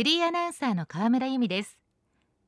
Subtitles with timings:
[0.00, 1.78] フリーアナウンサーの河村由美です。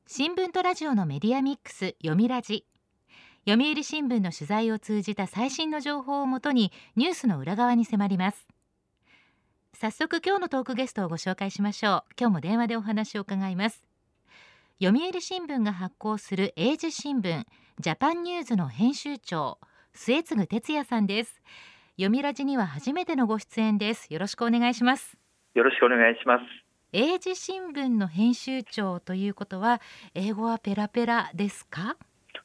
[0.07, 2.65] 新聞とラジオのメディアミックス読みラジ。
[3.47, 8.47] 読売新聞の取材を通じた最新の情報をもとにニュースの裏側に迫ります。
[9.75, 12.03] 早速今日のトークゲストをご紹介しましょう。
[12.19, 13.85] 今日も電話でお話を伺います。
[14.81, 17.43] 読売新聞が発行する英字新聞
[17.79, 19.59] ジャパンニューズの編集長
[19.93, 21.39] 末次哲也さんです。
[21.97, 24.11] 読みラジには初めてのご出演です。
[24.11, 25.15] よろしくお願いします。
[25.53, 26.62] よろしくお願いします。
[26.95, 29.81] 英字新聞の編集長ということは
[30.13, 31.97] 英語はペラペラですか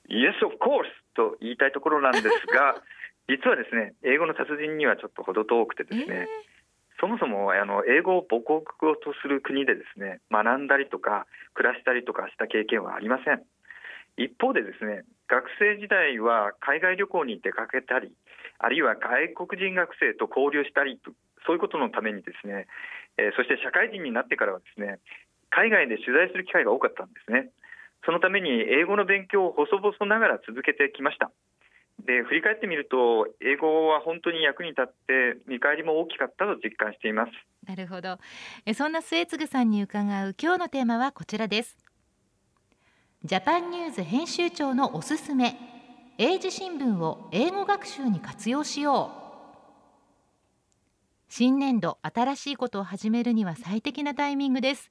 [0.09, 2.81] ？Yes of course と言いたいところなんですが
[3.29, 6.27] 実はですね英語の達人にはちょっと程遠くてですね、えー。
[6.99, 13.43] そもそもあの英語を母国語とする国でですね学んだりとか暮らしたりとかした経験はありません。
[14.17, 18.15] 一方でですね学生時代は海外旅行に出かけたり
[18.59, 21.13] あるいは外国人学生と交流したりと
[21.49, 22.67] そういうことのためにですね、
[23.19, 24.99] えー、そして社会人になってからはですね
[25.51, 27.51] 海外で取材する機会が多かったんですね。
[28.07, 31.31] そのために英語の勉強を細々ながら続けてきました。
[32.07, 37.33] で振り返ってみると英語は本当に役に立って見返りも大きかったと実感しています。
[37.67, 38.19] なるほど。
[38.65, 41.77] えそんな末次さんに伺う今日のテーマはこちらです。
[43.25, 45.59] ジャパンニューズ編集長のおすすめ
[46.19, 49.28] 英字新聞を英語学習に活用しよう。
[51.29, 54.91] 新年度新しいことを始めるには最適なタイミングです。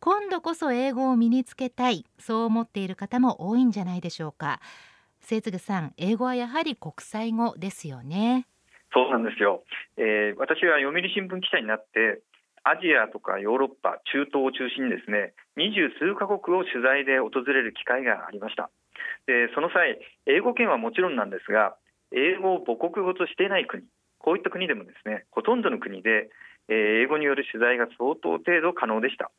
[0.00, 2.04] 今度こそ英語を身につけたい。
[2.18, 4.60] そう思っている方も多いんじゃないでしょうか。
[5.20, 8.46] 末次さん英語はやはり国際語ですよね。
[8.92, 9.64] そうなんですよ、
[9.96, 12.20] えー、私は読売新聞記者になって
[12.62, 18.68] アジアとかヨーロッパ中東を中心にですね二十数カ国を取材で訪れる機会がありました。
[19.26, 21.76] でその際英語圏はもちろんなんですが
[22.12, 23.82] 英語を母国語としていない国。
[24.22, 26.30] こういった国でもですねほとんどの国で、
[26.68, 29.30] えー、英語による取材が相当程度可能でした。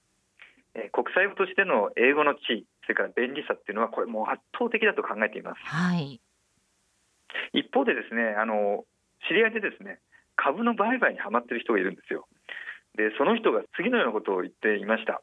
[0.75, 6.19] え国際語としての英語の地位それから便利さっていうのはこれもう圧倒的だと考えています、はい、
[7.53, 8.85] 一方でですねあの
[9.29, 9.99] 知り合いでですね
[10.35, 12.25] 株の売買にはまっている人がいるんですよ。
[12.97, 15.21] でその人が次のようなことを言っていました、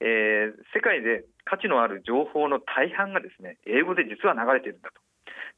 [0.00, 5.00] えー、世界で価値のある情報の大半がですね英語で実は流れているんだと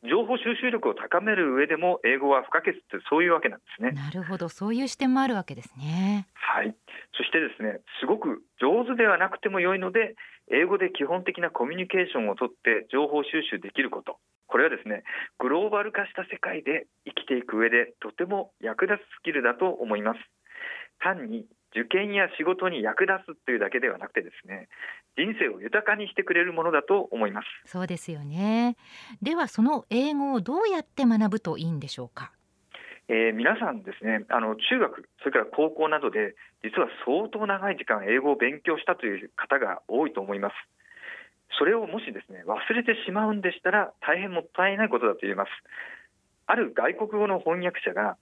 [0.05, 3.93] 情報収集力を高める上でも英語は不可欠ってそういうわけなんですね。
[3.93, 4.49] なるほど。
[4.49, 6.29] そういう視点もあるわけですね。
[6.35, 6.75] はい。
[7.17, 10.15] そしてですねすごく上手ではなくても良いので
[10.51, 14.19] 英語で基本的なコミュニケーションをとって情報収集できること。
[14.47, 15.03] これはですね
[15.39, 20.21] グローバル化した世界で生きていく上でとても役立つスキルだと思います。
[21.01, 21.47] 単に
[21.77, 24.69] 受験や仕事に役立つというだけではなくてですね
[25.17, 27.47] 人生を豊かにしてくれるものだと思います。
[27.67, 28.77] そうですよね。
[29.21, 32.33] ではその英語をどうやって学ぶといいんでしょうか？
[33.09, 40.55] えー、皆さんですねあの中学それから高校などで実は相当長い時間英語を勉強したという方が多いと思います。
[41.59, 45.51] それをもしですね忘れてしまうんでしたら大変もったいないことだと言えます。
[46.47, 48.17] ある外国語の翻訳者が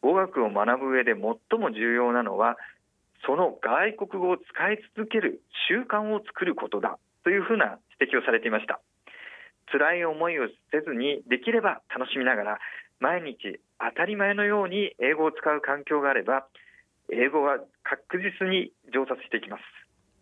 [0.00, 1.20] 語学を学ぶ上で最
[1.60, 2.56] も重要なのは
[3.26, 8.80] その外国語を使い続ける習慣を作ることだというふうな指摘をされていました。
[9.70, 12.58] 辛い思いをせずにできれば楽しみながら
[12.98, 16.46] 毎日当たり前のように英語を使う環境があれば
[17.12, 19.62] 英語は確実に上達していきます。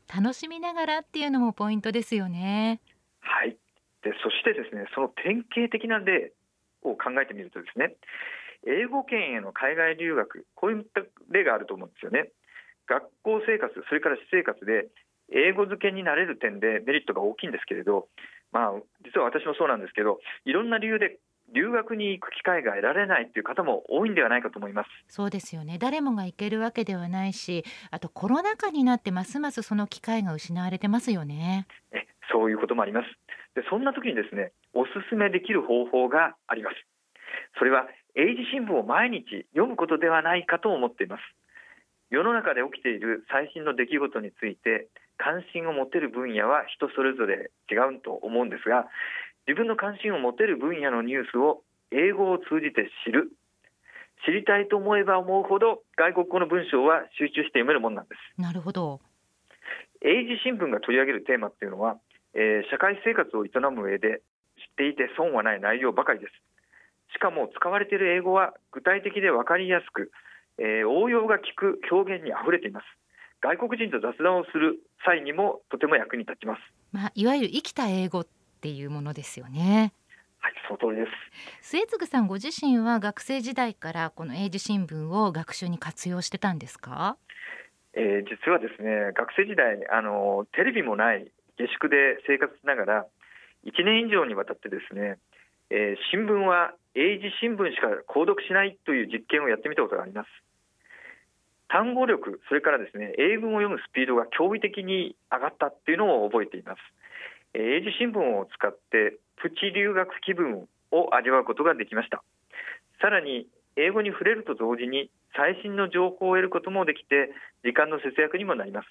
[0.09, 2.81] 楽しみながらっていうのもポイントですよね。
[3.21, 3.57] はい。
[4.03, 6.33] でそしてですねその典型的な例
[6.83, 7.97] を考えてみるとですね
[8.67, 12.31] 英語圏への海外留学こういった例があると思うんですよね
[12.89, 14.89] 学校生活それから私生活で
[15.31, 18.09] 英語漬けになれる点でメリットが大きいんですけれど、
[18.51, 18.73] まあ、
[19.05, 21.21] 実は私もそうなんですけどいろんな理由で
[21.53, 24.89] 留学に行く機会が得られないという方も多いんではないかと思います。
[25.09, 25.79] そうですよね。
[25.79, 31.67] 誰もが行けるわけではないしあとコロナ禍になってますますその機会が失われてますよね。
[31.93, 33.07] えそういうこともあります。
[33.55, 36.77] でそんな時にですねおすすめできる方法があります。
[37.59, 41.21] それは英字新聞を毎日読むことではないかと思っています
[42.11, 44.89] 世の中で起きている最新の出来事について
[45.19, 48.89] 関心を持てる分野は人それぞれ違うと思うんですが
[49.47, 53.33] 自分の関心を持てる分野のニュースを英語を通じて知る。
[54.27, 58.41] 知りたいと思えば思うほど外国語の文章は集中して読めるものなんです。
[58.41, 59.01] なるほど。
[60.03, 61.99] 英字新聞が取り上げるテーマっていうのは、
[62.35, 64.21] えー、社会生活を営む上で
[64.59, 66.33] 知っていて損はない内容ばかりです。
[67.15, 70.11] しかも使われている英語は具体的で分かりやすく
[70.59, 72.85] えー、応用が効く表現にあふれています。
[73.41, 76.61] 外国人と雑談をする際にもとても役に立ちます、
[76.91, 78.27] まあ、いわゆる生きた英語っ
[78.61, 79.93] ていうものですよね。
[80.41, 81.11] はい、その通りで
[81.63, 81.71] す。
[81.71, 87.17] 末次さんご自身は学生時代からこの英字新聞を学習に活用してたんですか？
[87.95, 93.07] えー、実はですね学生時代あのテレビもない下宿で生活しながら
[93.67, 95.19] 1年以上にわたってですね、
[95.71, 100.29] えー、新聞は英字新聞しか購読しないという実験をやってみたことがあります
[101.69, 106.79] 単語力それからですね英文を読むスピードが驚異的に上がったっていうのを覚えています、
[107.55, 112.23] えー、英字新聞を使ってプチ留学気分を味わうことができました。
[113.01, 117.31] さらに英語に触れると同時に最新の情報を得ることもできて
[117.63, 118.89] 時間の節約にもなります。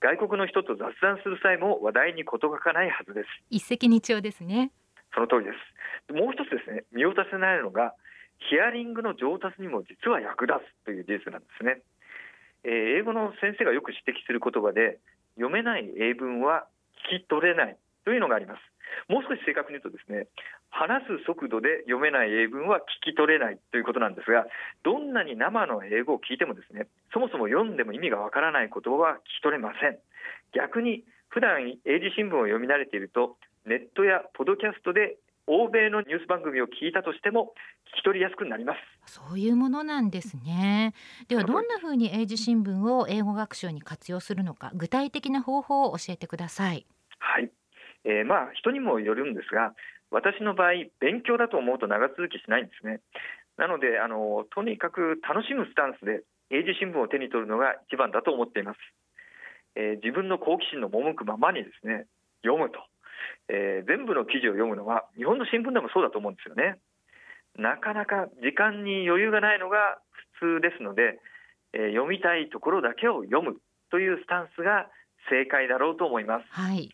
[0.00, 3.28] 外国の人と雑談する際も話題に事欠かないはずです。
[3.50, 4.70] 一石二鳥ですね。
[5.14, 5.50] その通りで
[6.08, 6.12] す。
[6.12, 7.94] もう一つですね見落とせないのが
[8.38, 11.82] ヒアリングの上達にも実は役立つという事実なんですね、
[12.64, 14.98] えー、英語の先生がよく指摘する言葉で
[15.36, 16.66] 読めない英文は
[17.10, 18.60] 聞き取れないというのがあります。
[19.08, 20.26] もう少し正確に言うとですね
[20.70, 24.46] 話す速度で読めない英文は聞き取れないということなんですが
[24.84, 29.98] どんなに生の英語を聞いてもですねそもそも読んでも意味がわからない言葉は聞き取れません。
[30.54, 33.36] 逆に普段英字新聞を読み慣れていると
[33.66, 37.52] ネットやポドキャストで欧米のニュース番組を聞いたとしても
[37.94, 39.12] 聞き取りやすくなります。
[39.12, 40.94] そういうものなんですね。
[41.28, 46.86] ではどんなふうに英字新聞を英語学習に活用するのか具体的な方法を教えてください。
[47.18, 47.50] はい。
[48.04, 49.74] えー、まあ人にもよるんですが
[50.10, 53.00] 私の場合勉強だと思うと長続きしないんですね。
[53.56, 58.78] なのであのとにかく楽しむスタンスで英字新聞を手に取るのが一番だと思っています、
[59.74, 62.06] えー、自分の好奇心の赴くままにですね
[62.44, 62.78] 読むと、
[63.48, 66.78] えー、全部の記事を読むのは日本の新聞でもそうだと思うんですよね
[67.56, 69.98] なかなか時間に余裕がないのが
[70.40, 71.18] 普通ですので、
[71.72, 73.56] えー、読みたいところだけを読む
[73.90, 74.88] というスタンスが
[75.30, 76.44] 正解だろうと思います。
[76.50, 76.90] はい。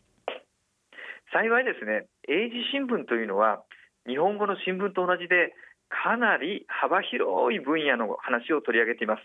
[1.33, 3.65] 幸いですね英字新聞というのは
[4.07, 5.57] 日本語の新聞と同じで
[5.89, 9.23] かなり幅広い分野の話を取り上げています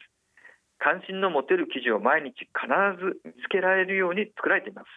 [0.80, 4.88] 関心の持てる記事を毎日必ず見つけられるように作られています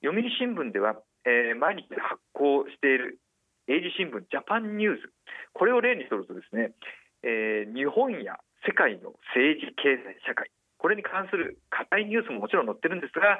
[0.00, 0.96] 読売新聞では、
[1.28, 3.20] えー、毎日発行している
[3.68, 5.12] 英字新聞ジャパンニュース。
[5.52, 6.72] これを例にとるとですね、
[7.22, 10.50] えー、日本や世界の政治経済社会。
[10.80, 13.36] これに関する硬いニュースももちろん載ってるんですが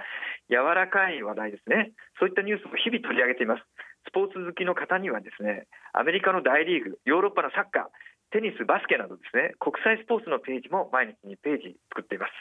[0.53, 1.97] 柔らかい話題ですね。
[2.21, 3.65] そういったニュースも日々取り上げています。
[4.05, 7.93] スポーツ好きの方にはですねアメリカの大リーグヨーロッパのサッカー
[8.31, 12.33] テニスバスケなどですね国際スポーツのページも毎日2ページ作っています。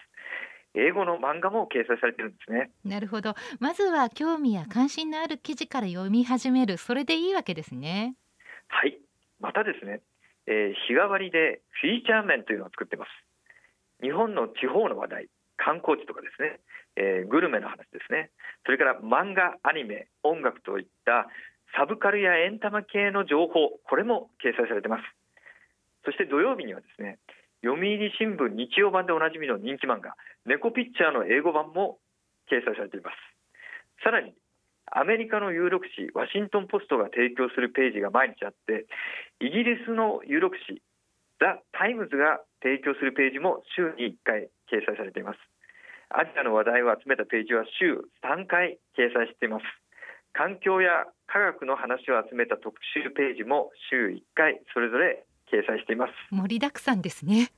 [0.76, 2.72] 英語の漫画も掲載されてるんですね。
[2.86, 3.34] なるほど。
[3.60, 6.78] まずは興味や関心のある記事から読み始める。
[6.78, 8.16] それでいいわけですね。
[8.68, 9.00] はい。
[9.40, 10.02] またですね、
[10.48, 13.10] えー、日替わりでフィーチャー面というのを作ってます。
[14.02, 16.60] 日本の地方の話題観光地とかですね、
[16.96, 18.32] えー、グルメの話ですね。
[18.66, 21.28] それから漫画アニメ音楽といった
[21.76, 25.04] サブカルやエンタメ系の情報これも掲載されてます。
[26.06, 27.20] そして土曜日にはですね
[27.64, 30.16] 読売新聞日曜版でおなじみの人気漫画
[30.46, 32.00] 猫ピッチャーの英語版も
[32.50, 33.16] 掲載されています。
[34.04, 34.34] さらに
[34.92, 38.88] アメリカの有力紙ワシントン・ポストが提供するページが毎日あって
[39.40, 40.82] イギリスの有力紙
[41.40, 45.40] ザ・タイムズが提供するページも週に1回掲載されています。
[46.10, 49.64] アジアの話題を集めたページは週3回掲載しています。
[50.34, 56.14] 環境や科学の話を集めた特集ページも週1回それぞれ掲載しています。
[56.32, 57.52] 盛りだくさんですね。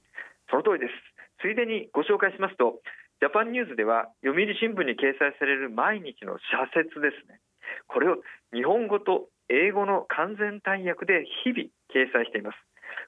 [0.49, 0.93] その通りです。
[1.41, 2.81] ついでにご紹介しますと
[3.19, 7.39] ジャパンニュースでは読売新聞に掲載される毎日の社説ですね。
[7.87, 8.17] これを
[8.53, 12.57] 日本語と英語の完全単訳で日々掲載しています。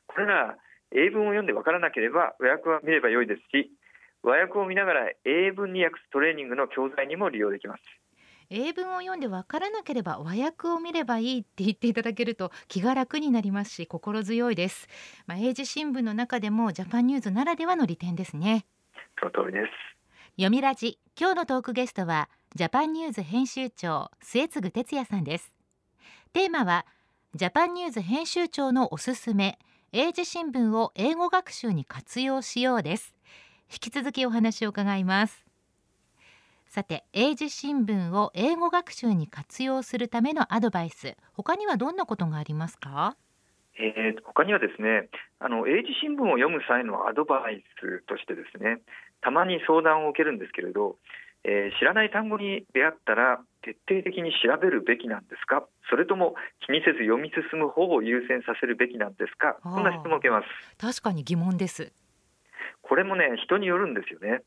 [0.07, 0.55] これら
[0.93, 3.71] 英文を読んでわからなければ和訳は見ればよいですし
[4.21, 7.83] 和訳を見ながら英文に訳すトレーニングの教材にも利用できます
[8.49, 14.87] 英文を読んでわからなければ和訳を見ればいいって言っていただけると気が楽になりますし心強いです、
[15.27, 18.65] まあ、英字新聞の中でもジャパンニュースならではの利点ですね。
[19.19, 19.71] その通りです。
[20.35, 20.99] 読みラジ。
[21.19, 25.53] 今日のトークゲストはジャパンニュース編集長末次哲也さんです。
[26.33, 26.85] テーマは
[27.35, 29.59] ジャパンニュース編集長のおすすめ
[29.91, 33.13] 英字新聞を英語学習に活用しようです。
[33.73, 35.42] 引き続きお話を伺います
[36.73, 43.15] さて英字新聞を英語学習に活用するためのアドバイス他にはどんなことがありますか？
[43.77, 48.79] えー、他にはですねあの英字新聞を読む際のアドバイスとしてですね
[49.21, 50.95] たまに相談を受けるんですけれど
[51.45, 55.67] えー、知らない単語に出会ったら徹底的に調べるべきなんですか？
[55.91, 56.33] それとも
[56.65, 59.57] 気にせず読み進む方を優先させるべきなんですか？
[59.61, 60.47] こんな質問を受けます。
[60.79, 61.91] 確かに疑問です。
[62.81, 64.41] これもね人によるんですよね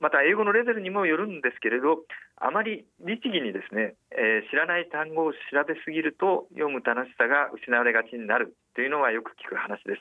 [0.00, 2.00] また英語のレベルにもよるんですけれど
[2.40, 5.38] あまり律儀にですね、えー、知らない単語を調
[5.68, 10.00] べすぎると読む楽しさが失われがちになるというのはよく聞く話です、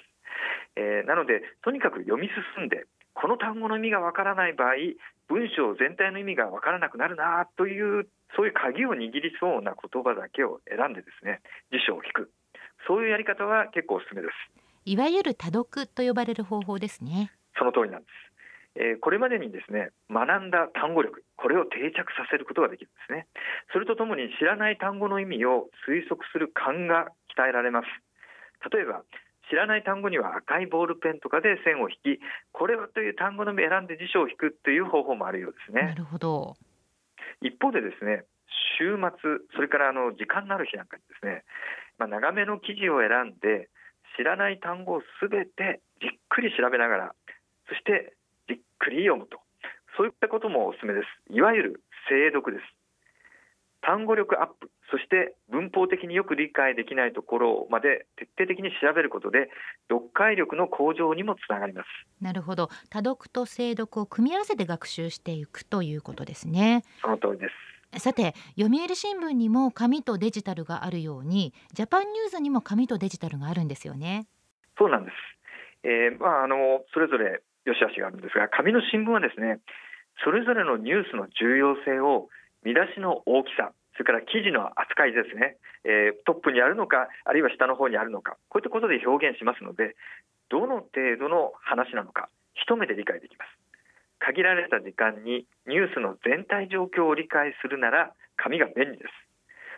[0.76, 4.96] えー、なのでとにかく読み進んでこの単語の意味がわからない場合
[5.28, 11.42] 文章全体の意味がわからなくなるなというそういう鍵を握りそうな言葉だけを選んでですね
[11.72, 12.32] 辞書を引く。
[12.88, 14.34] そういうやり方は結構おすすめです。
[14.86, 17.32] いわゆる多読と呼ばれる方法ですね。
[17.58, 18.29] その通りなんです
[18.76, 23.28] えー、これまでにですね学んだ単語力これを定着させることができるんですね。
[23.74, 27.88] それとともに知らない単語の意味を推測する勘が鍛えられます。
[28.72, 29.04] 例えば
[29.50, 32.20] 知らない単語には赤いボールペンとかで線を引き
[32.52, 35.82] これはという単語のみ選んで辞書を引くという方法もあるようですね。
[35.90, 36.56] なるほど。
[37.42, 38.26] 一方でですね
[38.78, 39.10] 週末
[39.56, 41.44] それからあの時間のある日なんかにですね、
[41.98, 43.70] まあ、長めの記事を選んで
[44.18, 47.16] 知らない単語をすべてじっくり調べながら
[47.68, 48.14] そして
[48.50, 49.40] じっくり読むと。
[49.96, 51.34] そういったこともおすすめです。
[51.34, 52.66] いわゆる精読です。
[53.82, 54.70] 単語力アップ。
[54.92, 59.50] そして文法的によく理解できないところまで徹底的に調べることで
[59.88, 61.88] 読解力の向上にもつながります。
[62.22, 62.70] なるほど。
[62.90, 66.84] 多読と精読を組み合わせて学習していくということですね。
[67.02, 67.48] その通りで
[67.94, 68.02] す。
[68.02, 74.28] さて読売新聞にも紙とデジタルがあるようにジャパンニューズにも紙とデジタルがあるんですよね。
[74.78, 75.16] そうなんです、
[75.84, 79.62] えー、まああのそれぞれ良し悪しがあるんですが紙の新聞はですね
[80.26, 82.28] それぞれのニュースの重要性を
[82.66, 89.96] 見出しの大きさそれから記事の扱いですね、えー、トップにあるのかあるいは下の方にあるのかこういったことで表現しますので
[90.50, 93.60] どの程度の話なのか一目で理解できます。
[94.20, 99.12] 限られた時間にニュースの全体状況を理解するなら紙が便利です。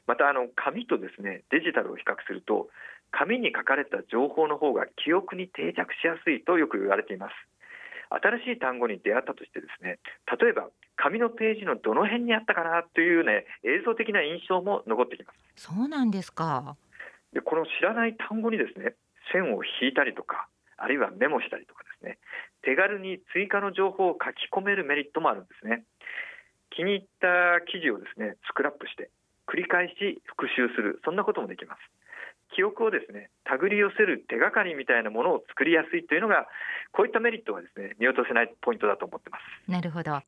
[0.07, 2.69] またあの紙とですねデジタルを比較すると
[3.12, 7.50] 紙に書かれた情報の方が記憶に定着しやすいとよく言われています。
[8.12, 15.63] 新しい単語に出会ったとしてですね例えば紙のページのどの辺にあったかなというね映像的な印象も残ってきます。
[15.63, 16.75] そうなんですか。
[17.34, 18.96] でこの知らない単語にですね
[19.32, 22.18] 線を引いたりとかあるいはメモしたりとかですね
[22.63, 25.84] 手軽に追加の情報を書き込めるメリットもあるんですね。
[26.70, 29.10] 気に入った記事をですねスクラップして
[29.48, 31.00] 繰り返し復習する。
[31.03, 31.80] そんなこともできます
[32.55, 36.48] 記憶をですね手繰り寄せる手がかりみたいなものを作りやすいというのが
[36.91, 39.72] こういったメリットはですね見落とせないポイントだと思ってます。
[39.72, 40.22] なるほど。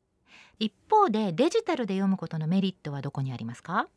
[0.58, 3.88] 一方でデジタルで読むことのメリットはどこにありますか？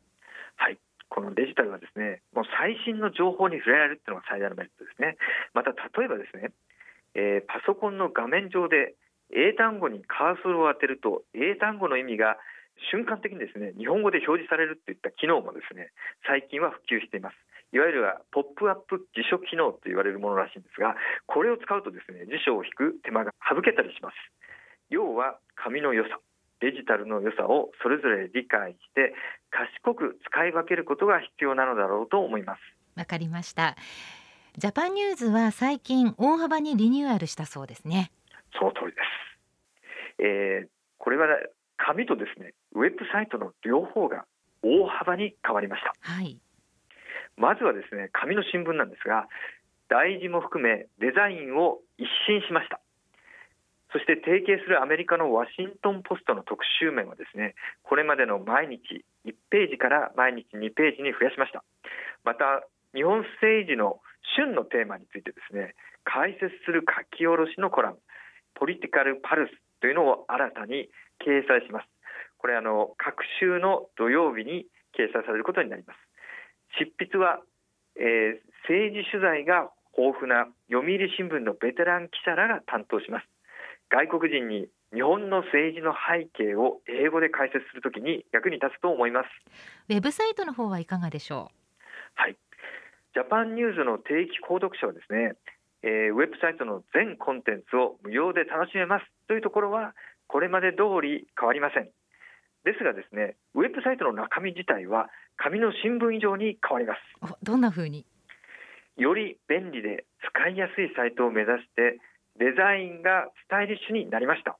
[0.56, 0.78] はい。
[1.08, 5.16] このデジタルはですねもう最新の情報に触れられるというのが最大のメリットですね。
[5.54, 6.52] また例えばですね、
[7.14, 8.94] えー、パソコンの画面上で
[9.30, 12.36] 英単語にカーソルを当てると英単語の意味が
[12.92, 15.90] 瞬間的にですね日本語で表示されるといった機能もですね
[16.26, 17.36] 最近は普及しています
[17.72, 20.96] いわゆるポップアップ辞書機能と言われるものらしいんですが
[21.26, 24.14] これを使うとですね辞書を引く手間が省けたりします。
[24.90, 26.18] 要は紙の良さ
[26.60, 29.14] デジタルの良さをそれぞれ理解して
[29.50, 32.60] 賢く使い分けることが必要なのだろうと思います。
[32.96, 33.76] わかりました。
[34.56, 38.10] ジャパンニューズは最近大幅にリニューアルしたそうですね。
[38.58, 38.96] その通りで
[40.18, 41.28] す、えー、これは
[41.76, 44.24] 紙とですねウェブサイトの両方が
[44.62, 45.92] 大幅に変わりました。
[46.00, 46.40] はい
[47.38, 49.28] まずはですね紙の新聞なんですが
[49.88, 52.80] 題字も含めデザインを一新しました。
[53.90, 61.64] そして提携するアメリカのワシントン・ポストの特集面はですねこれまでの毎日1ページから毎日2ページに増やしました。
[62.24, 64.00] また日本政治の
[64.36, 67.98] 旬のテーマについてですね解説する書き下ろしのコラム
[68.54, 70.90] ポリティカルパルスというのを新たに
[71.24, 71.88] 掲載します。
[72.36, 76.07] これあの各週の土曜日に掲載されることになります。
[76.78, 77.40] 執筆は、
[77.96, 83.26] えー、政治取材が豊富な読売新聞のベテラン記者らが担当します。
[83.90, 89.28] 外国人に日本の政治の背景を英語で解説するときに役に立つと思います。
[89.88, 92.20] ウェブサイトの方はいかがでしょう？
[92.20, 92.36] はい。
[93.14, 95.34] ジャパンニュースの定期購読者はですね、
[95.82, 99.94] えー、ウェブサイトの全コンテンツを無料で楽しめますというところは
[100.26, 101.88] これまで通り変わりません。
[102.64, 105.08] ですがですねウェブサイトの中身自体は
[105.38, 107.00] 紙の新聞以上に変わります。
[107.42, 108.04] どんな風に？
[108.96, 110.04] より便利で
[110.34, 111.98] 使いやすいサイトを目指して
[112.38, 114.58] デザインがスタイリッシュになりました。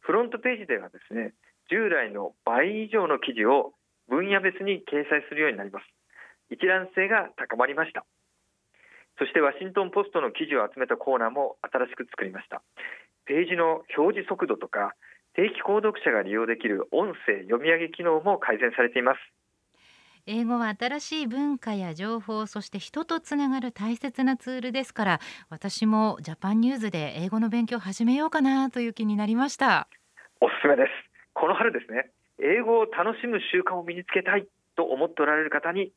[0.00, 1.32] フロントページではですね
[1.70, 3.72] 従来の倍以上の記事を
[4.08, 5.86] 分野別に掲載するようになります。
[6.50, 8.04] 一覧性が高まりました。
[9.18, 12.62] そしてワシントンポストの記事を集めたコーナーも新しく作りました。
[13.26, 14.96] ページの表示速度とか
[15.34, 19.18] 定期購読者が利用できる音声読み上げ機能も改善されています
[20.26, 29.88] 英語は新しい文化や情報そして人とつながる大切なツールですから私もジャパンニューズで英語の勉強を始めようかなという気になりました。
[30.40, 30.90] おすすめです。
[31.34, 34.46] この春ですね英語を楽しむ習慣を身につけたい
[34.76, 35.92] と思っておられる方に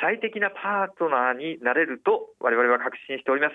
[0.00, 3.54] 最適なパートナーになれると我々は確信しております、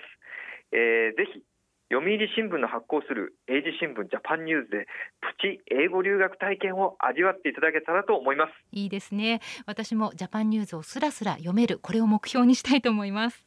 [0.72, 1.42] えー、ぜひ
[1.90, 4.86] 読売新聞の発行する英字新聞ジャパンニューズで
[5.20, 8.52] プチ英語留学体験を味わっていただけたらと思います。
[8.72, 9.40] いいですね。
[9.66, 13.44] 私もジャパンニューズをスラスラ読めるこれを目標にしたいと思います。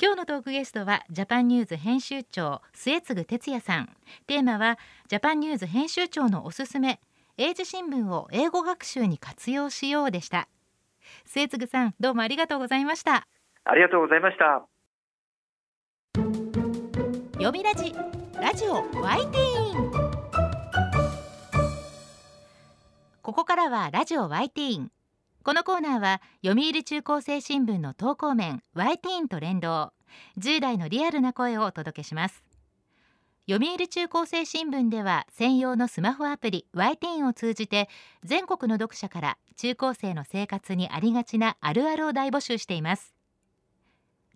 [0.00, 3.96] 今日のトークゲストはジャパンニューズ編集長末次哲也さん。
[4.26, 4.78] テーマは
[5.08, 7.00] ジャパンニューズ編集長のおすすめ
[7.36, 10.48] 英字新聞を英語学習に活用しようでした。
[11.24, 13.26] 末次さんどうもありがとうございました。
[13.64, 14.66] ありがとうございました
[17.40, 17.94] 読みラジ
[18.38, 19.90] ラジオワイティーン。
[23.22, 24.92] ここからはラジオワイティーン。
[25.42, 29.94] このコーナーは読売中高生新聞の投稿面ワイティーンと連動。
[30.38, 32.44] 10代のリアルな声をお届けします。
[33.48, 37.88] 読売中高生新聞では専用のスマホアプリワイティーンを通じて
[38.22, 43.14] 全国の読者から中高生の生活にありがちなあるあるを大募集しています。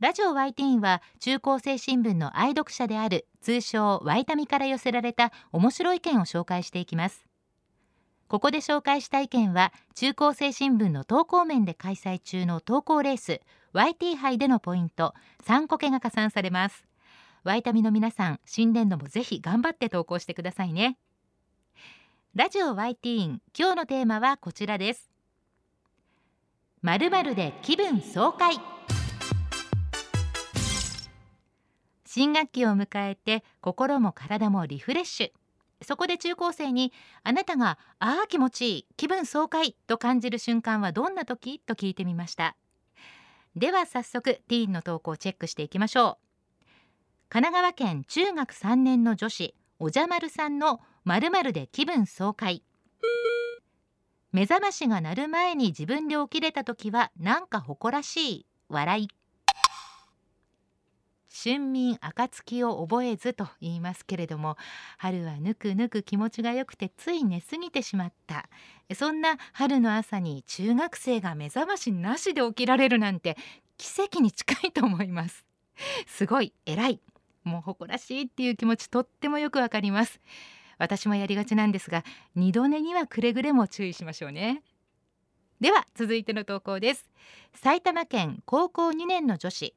[0.01, 7.25] ラジオワイティーンは中高生新聞の愛読者である通称ワイタミから寄せられた面白い意見を紹介していきます。
[8.27, 13.41] ここで紹介した意見は中高生新聞の投稿面で開催中の投稿レース
[13.73, 15.15] YT 杯でのポイント
[15.47, 16.85] 3個けが加算されます。
[17.45, 20.99] ワイタミの皆さん新年度もぜひ頑張って投稿してくださいね。
[22.35, 25.09] ラジオワイティーン今日のテーマはこちらです。
[26.83, 28.74] まるで気分爽快。
[32.15, 35.85] 新学期を迎えて心も体もリフレッシュ。
[35.85, 36.93] そこで中高生に
[37.25, 41.59] あなたがああ気持ちいい気分爽快と感じる瞬間はどんな時？
[41.59, 42.55] と聞いてみました。
[43.57, 46.19] では早速ティーンの投稿をチェックしていきましょ
[46.63, 46.65] う。
[47.31, 52.63] 神奈川県中学3年の女子おじゃまるさんのまるで気分爽快。
[54.31, 59.09] 目覚ましが鳴る前に自分で起きれた時はなんか誇らしい笑い。
[61.45, 64.57] 春眠暁を覚えずと言いますけれども
[64.97, 68.49] 春はぬくぬく気持ちが良くてつい寝すぎてしまった。
[68.95, 73.37] そんな春の朝に中学生が目覚ましなしで起きられるなんて
[73.77, 75.45] 奇跡に近いと思います。
[76.07, 77.01] すごい偉い。
[77.43, 80.21] もう誇らしいっていう気持ちとってもよくわかります。
[80.79, 84.63] 私もやりがちなんですが二度寝にはくれぐれも注意しましょうね。
[85.61, 87.11] では続いての投稿です。
[87.53, 89.75] 埼玉県高校2年の女子。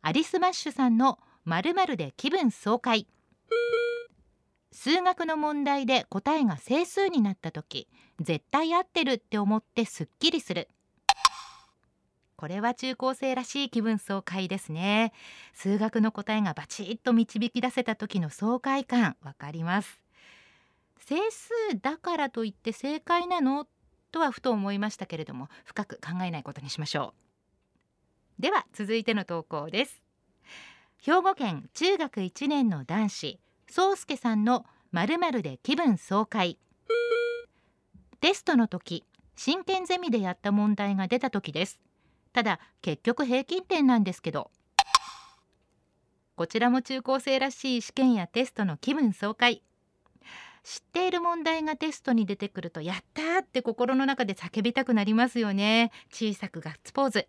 [0.00, 3.06] アリスマッシュさんのまるで気分爽快。
[4.70, 7.88] 数学の問題で答えが整数になった時
[8.20, 10.68] 絶対合ってるって思ってすっきりする。
[12.36, 15.12] これは中高生らしい気分爽快ですね。
[15.52, 20.00] 数学の答えがバチッと導き出せた時の爽快感わかります。
[21.04, 21.50] 整数
[21.82, 23.66] だからといって正解なの？
[24.12, 27.27] とはふと思いましたけれども深く考えないことにしましょう。
[28.38, 30.00] では続いての投稿です。
[31.02, 36.56] 兵庫県中学1年の男子宗介さんのまるで気分爽快。
[38.20, 41.80] テストの時真剣ゼミでやった問題が出た時です。
[42.32, 44.52] ただ結局平均点なんですけど。
[46.36, 49.64] こちらも中高生らしい試験やテストの気分爽快。
[50.62, 55.90] 知っている問題がテストに出てくるとやったって心の中で叫びたくなりますよね。
[56.12, 57.28] 小さくガッツポーズ。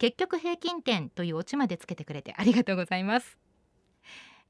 [0.00, 3.36] 結局平均点というオチまでつけてくれてありがとうございます。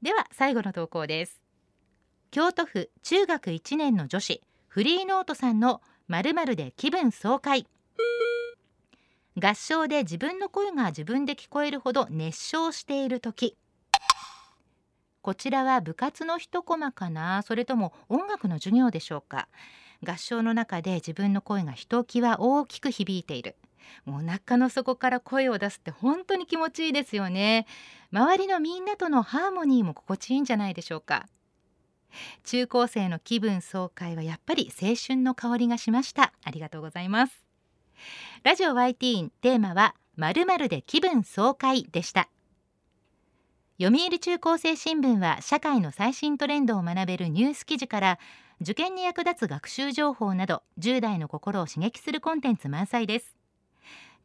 [0.01, 1.43] では最後の投稿です。
[2.31, 7.67] 京都府中学1年の女子フリーノートさんのまるで気分爽快。
[9.37, 13.57] 合唱で自分の声が自分で聞こえるほど熱唱している時。
[15.21, 17.43] こちらは部活の一コマかな？
[17.43, 19.49] それとも音楽の授業でしょうか？
[20.01, 23.57] 合唱の中で自分の声がひときわ大きく響いている。
[24.05, 27.65] もうお腹の底から声を出すって本当に気持ちいいですよね。
[28.11, 31.27] 周りのみんなとのハーモニーも心地いいんじゃないでしょうか。
[32.43, 36.33] 中高生の気分爽快はやっぱり青春の香りがしました。
[36.43, 37.45] ありがとうございます。
[38.43, 42.29] ラジオ YT テーマはまるで気分爽快でした。
[43.81, 48.19] 読売中高生新聞は社会の最新トレンドを学べるニュース記事から
[48.61, 53.40] 受験に役立つ学習情報など10代の心を刺激するコンテンツ満載です。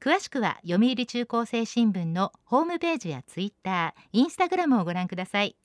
[0.00, 5.56] 詳しくは読売中高生新聞のホームページやツイッター、インスタグラムをご覧ください。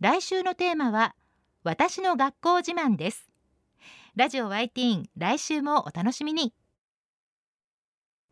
[0.00, 1.14] 来週のテーマは
[1.62, 3.28] 私の学校自慢です。
[4.14, 6.54] ラジオ YT 来週もお楽しみに。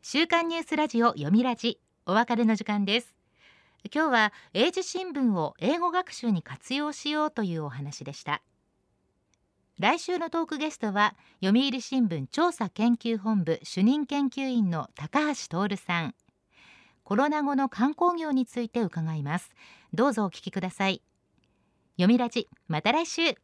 [0.02, 3.16] 週刊ニュースラジオ読みラジお別れの時間です。
[3.94, 8.42] 今日は英字新聞を英語学習に活用しようというお話でした。
[9.80, 16.14] 来週のトークゲストは読売新聞調査研究本部主任研究員の高橋徹さん。
[17.02, 19.52] コロナ後の観光業について伺います。
[19.92, 21.02] どうぞお聞きください。
[21.96, 23.34] 読みラジまた来週。